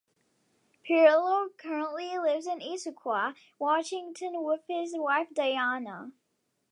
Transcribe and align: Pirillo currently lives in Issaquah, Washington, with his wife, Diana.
Pirillo 0.83 1.55
currently 1.59 2.17
lives 2.17 2.47
in 2.47 2.59
Issaquah, 2.59 3.35
Washington, 3.59 4.41
with 4.41 4.61
his 4.67 4.93
wife, 4.97 5.27
Diana. 5.31 6.11